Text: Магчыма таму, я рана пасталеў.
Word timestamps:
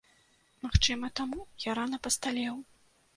Магчыма 0.63 1.09
таму, 1.19 1.39
я 1.65 1.75
рана 1.81 1.99
пасталеў. 2.09 2.57